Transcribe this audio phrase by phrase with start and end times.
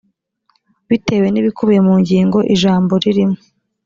[0.89, 3.37] bitewe n ibikubiye mu ngingo ijambo ririmo